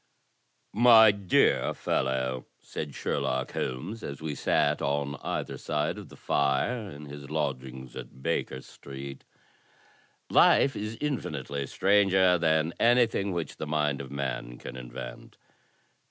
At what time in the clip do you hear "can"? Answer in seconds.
14.57-14.75